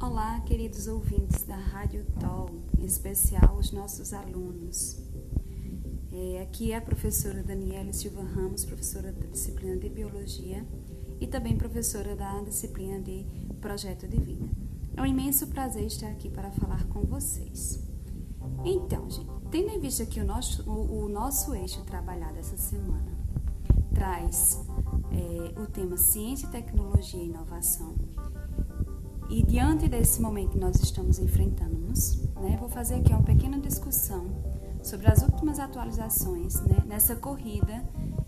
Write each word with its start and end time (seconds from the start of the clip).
Olá, 0.00 0.38
queridos 0.42 0.86
ouvintes 0.86 1.42
da 1.42 1.56
Rádio 1.56 2.06
TOL, 2.20 2.48
em 2.78 2.84
especial 2.84 3.56
os 3.56 3.72
nossos 3.72 4.12
alunos. 4.12 4.96
É, 6.12 6.40
aqui 6.40 6.70
é 6.70 6.76
a 6.76 6.80
professora 6.80 7.42
Daniela 7.42 7.92
Silva 7.92 8.22
Ramos, 8.22 8.64
professora 8.64 9.10
da 9.10 9.26
disciplina 9.26 9.76
de 9.76 9.88
Biologia 9.88 10.64
e 11.20 11.26
também 11.26 11.56
professora 11.56 12.14
da 12.14 12.40
disciplina 12.42 13.00
de 13.00 13.26
Projeto 13.60 14.06
de 14.06 14.18
Vida. 14.18 14.48
É 14.96 15.02
um 15.02 15.06
imenso 15.06 15.48
prazer 15.48 15.86
estar 15.86 16.08
aqui 16.08 16.30
para 16.30 16.52
falar 16.52 16.84
com 16.86 17.00
vocês. 17.00 17.82
Então, 18.64 19.10
gente, 19.10 19.28
tendo 19.50 19.70
em 19.70 19.80
vista 19.80 20.06
que 20.06 20.20
o 20.20 20.24
nosso, 20.24 20.62
o, 20.70 21.06
o 21.06 21.08
nosso 21.08 21.56
eixo 21.56 21.82
trabalhado 21.82 22.38
essa 22.38 22.56
semana 22.56 23.18
traz 23.92 24.64
é, 25.10 25.60
o 25.60 25.66
tema 25.66 25.96
Ciência, 25.96 26.48
Tecnologia 26.48 27.20
e 27.20 27.26
Inovação, 27.26 27.96
e 29.28 29.42
diante 29.42 29.88
desse 29.88 30.20
momento 30.20 30.52
que 30.52 30.58
nós 30.58 30.76
estamos 30.82 31.18
enfrentando, 31.18 31.78
né, 32.40 32.56
vou 32.58 32.68
fazer 32.68 32.96
aqui 32.96 33.12
uma 33.12 33.22
pequena 33.22 33.58
discussão 33.58 34.26
sobre 34.82 35.10
as 35.10 35.22
últimas 35.22 35.58
atualizações 35.58 36.60
né, 36.62 36.82
nessa 36.86 37.16
corrida 37.16 37.84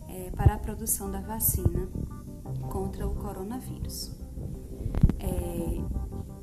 é, 0.09 0.31
para 0.31 0.55
a 0.55 0.59
produção 0.59 1.11
da 1.11 1.21
vacina 1.21 1.89
contra 2.69 3.07
o 3.07 3.15
coronavírus. 3.15 4.13
É, 5.19 5.81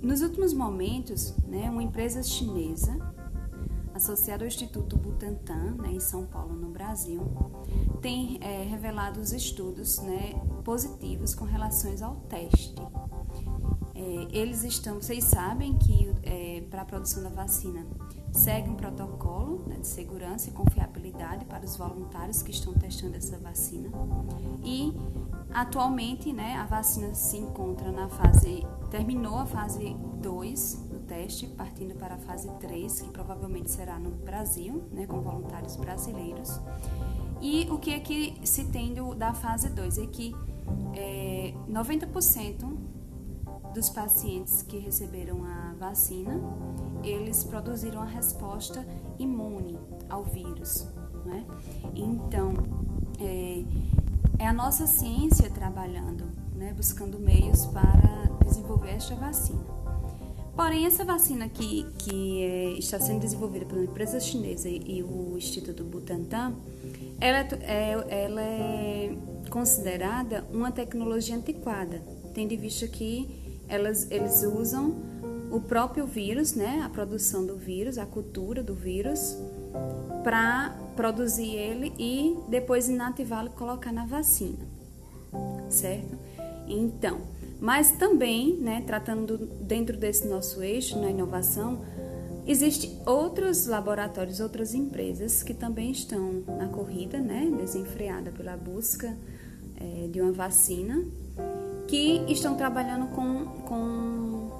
nos 0.01 0.21
últimos 0.21 0.53
momentos, 0.53 1.35
né, 1.45 1.69
uma 1.69 1.83
empresa 1.83 2.23
chinesa 2.23 2.97
associada 3.93 4.43
ao 4.43 4.47
Instituto 4.47 4.95
Butantan, 4.97 5.75
né, 5.81 5.91
em 5.91 5.99
São 5.99 6.25
Paulo, 6.25 6.55
no 6.55 6.69
Brasil, 6.69 7.21
tem 8.01 8.37
é, 8.41 8.63
revelado 8.63 9.19
os 9.19 9.33
estudos 9.33 9.99
né, 9.99 10.33
positivos 10.63 11.35
com 11.35 11.45
relações 11.45 12.01
ao 12.01 12.15
teste 12.15 12.75
é, 13.97 14.27
eles 14.31 14.63
estão, 14.63 15.01
vocês 15.01 15.23
sabem 15.23 15.73
que 15.73 16.13
é, 16.21 16.63
para 16.69 16.83
a 16.83 16.85
produção 16.85 17.23
da 17.23 17.29
vacina 17.29 17.83
segue 18.31 18.69
um 18.69 18.75
protocolo 18.75 19.63
né, 19.65 19.77
de 19.79 19.87
segurança 19.87 20.49
e 20.49 20.53
confiabilidade 20.53 21.45
para 21.45 21.65
os 21.65 21.75
voluntários 21.75 22.43
que 22.43 22.51
estão 22.51 22.75
testando 22.75 23.15
essa 23.15 23.39
vacina. 23.39 23.89
E 24.63 24.93
atualmente, 25.51 26.31
né, 26.31 26.57
a 26.57 26.65
vacina 26.67 27.15
se 27.15 27.37
encontra 27.37 27.91
na 27.91 28.07
fase, 28.07 28.63
terminou 28.91 29.39
a 29.39 29.47
fase 29.47 29.95
2 30.21 30.75
do 30.91 30.99
teste, 30.99 31.47
partindo 31.47 31.95
para 31.95 32.15
a 32.15 32.19
fase 32.19 32.51
3, 32.59 33.01
que 33.01 33.09
provavelmente 33.09 33.71
será 33.71 33.97
no 33.97 34.11
Brasil, 34.11 34.83
né, 34.91 35.07
com 35.07 35.21
voluntários 35.21 35.75
brasileiros. 35.75 36.61
E 37.41 37.67
o 37.71 37.79
que 37.79 37.91
é 37.91 37.99
que 37.99 38.39
se 38.43 38.65
tem 38.65 38.93
do, 38.93 39.15
da 39.15 39.33
fase 39.33 39.69
2 39.69 39.97
é 39.97 40.05
que 40.05 40.35
é, 40.93 41.53
90% 41.67 42.86
dos 43.73 43.89
pacientes 43.89 44.61
que 44.61 44.77
receberam 44.77 45.43
a 45.43 45.73
vacina, 45.79 46.39
eles 47.03 47.43
produziram 47.43 48.01
a 48.01 48.05
resposta 48.05 48.85
imune 49.19 49.77
ao 50.09 50.23
vírus. 50.23 50.87
Né? 51.25 51.45
Então, 51.95 52.53
é, 53.19 53.63
é 54.39 54.47
a 54.47 54.53
nossa 54.53 54.87
ciência 54.87 55.49
trabalhando, 55.49 56.25
né, 56.55 56.73
buscando 56.73 57.19
meios 57.19 57.65
para 57.67 58.29
desenvolver 58.45 58.91
esta 58.91 59.15
vacina. 59.15 59.77
Porém, 60.55 60.87
essa 60.87 61.05
vacina 61.05 61.47
que, 61.47 61.85
que 61.99 62.43
é, 62.43 62.71
está 62.79 62.99
sendo 62.99 63.19
desenvolvida 63.19 63.63
pela 63.65 63.83
empresa 63.83 64.19
chinesa 64.19 64.67
e, 64.67 65.03
o 65.03 65.37
Instituto 65.37 65.83
Butantan, 65.83 66.55
ela 67.21 67.37
é, 67.37 67.47
é, 67.61 68.23
ela 68.23 68.41
é 68.41 69.15
considerada 69.51 70.43
uma 70.51 70.71
tecnologia 70.71 71.35
antiquada, 71.35 72.01
tendo 72.33 72.53
em 72.53 72.57
vista 72.57 72.87
que 72.87 73.46
elas, 73.67 74.09
eles 74.09 74.43
usam 74.43 74.95
o 75.51 75.61
próprio 75.61 76.05
vírus, 76.05 76.53
né, 76.53 76.81
a 76.83 76.89
produção 76.89 77.45
do 77.45 77.55
vírus, 77.55 77.97
a 77.97 78.05
cultura 78.05 78.61
do 78.61 78.75
vírus, 78.75 79.37
para 80.23 80.75
produzir 80.95 81.55
ele 81.55 81.93
e 81.97 82.37
depois 82.49 82.89
inativá-lo 82.89 83.47
e 83.47 83.57
colocar 83.57 83.91
na 83.91 84.05
vacina, 84.05 84.65
certo? 85.69 86.17
Então, 86.67 87.21
mas 87.61 87.91
também, 87.91 88.57
né, 88.57 88.83
tratando 88.85 89.37
dentro 89.37 89.97
desse 89.97 90.27
nosso 90.27 90.61
eixo 90.61 90.99
na 90.99 91.09
inovação, 91.09 91.81
existem 92.45 92.99
outros 93.05 93.67
laboratórios, 93.67 94.39
outras 94.39 94.73
empresas 94.73 95.43
que 95.43 95.53
também 95.53 95.91
estão 95.91 96.43
na 96.45 96.67
corrida, 96.67 97.19
né, 97.19 97.49
desenfreada 97.57 98.31
pela 98.31 98.57
busca 98.57 99.15
é, 99.79 100.07
de 100.07 100.19
uma 100.19 100.31
vacina 100.31 101.05
que 101.87 102.23
estão 102.27 102.55
trabalhando 102.55 103.07
com, 103.07 103.45
com 103.65 104.51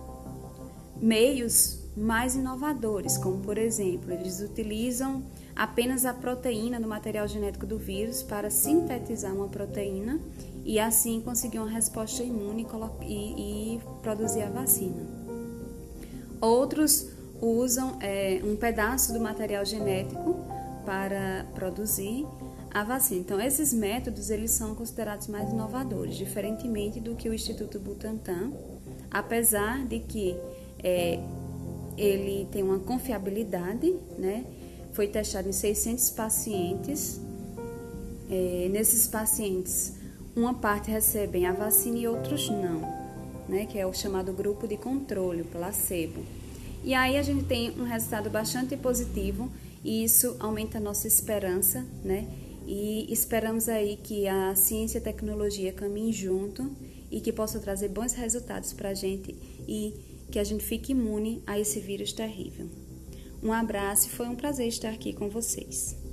meios 0.96 1.80
mais 1.96 2.36
inovadores, 2.36 3.18
como 3.18 3.40
por 3.40 3.58
exemplo, 3.58 4.12
eles 4.12 4.40
utilizam 4.40 5.24
apenas 5.56 6.06
a 6.06 6.14
proteína 6.14 6.80
do 6.80 6.88
material 6.88 7.28
genético 7.28 7.66
do 7.66 7.78
vírus 7.78 8.22
para 8.22 8.50
sintetizar 8.50 9.34
uma 9.34 9.48
proteína 9.48 10.20
e 10.64 10.80
assim 10.80 11.20
conseguir 11.22 11.58
uma 11.58 11.70
resposta 11.70 12.24
imune 12.24 12.68
e, 13.02 13.76
e 13.76 13.80
produzir 14.02 14.44
a 14.44 14.50
vacina. 14.50 15.02
Outros 16.40 17.10
usam 17.42 17.98
é, 18.00 18.40
um 18.44 18.56
pedaço 18.56 19.12
do 19.12 19.20
material 19.20 19.66
genético 19.66 20.36
para 20.86 21.46
produzir 21.56 22.26
a 22.80 22.84
vacina. 22.84 23.22
Então, 23.22 23.42
esses 23.42 23.74
métodos 23.74 24.30
eles 24.30 24.52
são 24.52 24.76
considerados 24.76 25.28
mais 25.28 25.50
inovadores, 25.50 26.16
diferentemente 26.16 27.00
do 27.00 27.16
que 27.16 27.28
o 27.28 27.34
Instituto 27.34 27.80
Butantan, 27.80 28.52
apesar 29.10 29.86
de 29.86 30.00
que 30.00 30.36
é, 30.84 31.20
ele 31.98 32.48
tem 32.52 32.62
uma 32.62 32.80
confiabilidade, 32.80 33.96
né? 34.18 34.46
Foi 34.94 35.08
testado 35.08 35.50
em 35.50 35.52
600 35.52 36.12
pacientes. 36.12 37.20
É, 38.30 38.70
nesses 38.72 39.08
pacientes, 39.08 39.94
uma 40.36 40.54
parte 40.54 40.92
recebem 40.92 41.48
a 41.48 41.54
vacina 41.54 41.98
e 41.98 42.08
outros 42.08 42.50
não, 42.50 42.82
né? 43.50 43.66
Que 43.66 43.80
é 43.80 43.88
o 43.88 43.94
chamado 43.94 44.32
grupo 44.34 44.68
de 44.68 44.78
controle, 44.78 45.44
placebo. 45.44 46.24
E 46.84 46.94
aí 46.94 47.18
a 47.18 47.24
gente 47.24 47.46
tem 47.46 47.72
um 47.80 47.84
resultado 47.84 48.30
bastante 48.30 48.78
positivo 48.78 49.50
e 49.84 50.04
isso 50.04 50.36
aumenta 50.40 50.78
a 50.78 50.82
nossa 50.82 51.08
esperança, 51.08 51.84
né? 52.04 52.28
E 52.68 53.12
esperamos 53.12 53.70
aí 53.70 53.96
que 53.96 54.28
a 54.28 54.54
ciência 54.54 54.98
e 54.98 55.02
a 55.02 55.04
tecnologia 55.04 55.72
caminhem 55.72 56.12
junto 56.12 56.70
e 57.10 57.22
que 57.22 57.32
possa 57.32 57.60
trazer 57.60 57.88
bons 57.88 58.12
resultados 58.12 58.74
para 58.74 58.90
a 58.90 58.94
gente 58.94 59.34
e 59.66 59.94
que 60.30 60.38
a 60.38 60.44
gente 60.44 60.66
fique 60.66 60.92
imune 60.92 61.42
a 61.48 61.58
esse 61.58 61.80
vírus 61.80 62.12
terrível. 62.12 62.68
Um 63.42 63.54
abraço 63.54 64.08
e 64.08 64.12
foi 64.12 64.28
um 64.28 64.36
prazer 64.36 64.68
estar 64.68 64.90
aqui 64.90 65.14
com 65.14 65.30
vocês. 65.30 66.06